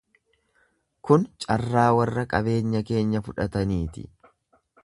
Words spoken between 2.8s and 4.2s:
keenya fudhataniiti.